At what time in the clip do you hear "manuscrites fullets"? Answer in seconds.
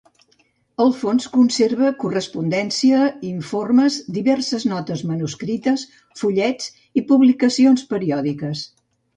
5.13-6.73